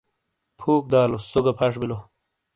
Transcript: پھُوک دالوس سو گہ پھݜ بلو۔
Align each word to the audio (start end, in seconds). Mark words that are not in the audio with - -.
پھُوک 0.57 0.83
دالوس 0.91 1.23
سو 1.31 1.39
گہ 1.45 1.53
پھݜ 1.57 1.73
بلو۔ 1.81 1.97